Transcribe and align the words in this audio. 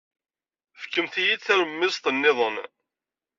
Fkemt-iyi-d 0.81 1.41
talemmiẓt 1.45 2.03
niḍen. 2.11 2.55